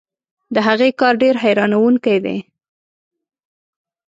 [0.53, 2.37] د هغې کار ډېر حیرانوونکی دی.